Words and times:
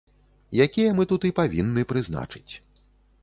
Якія 0.65 0.95
мы 0.99 1.03
тут 1.11 1.27
і 1.29 1.31
павінны 1.39 1.85
прызначыць. 1.91 2.51